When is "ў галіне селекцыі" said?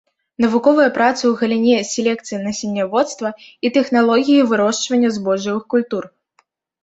1.27-2.39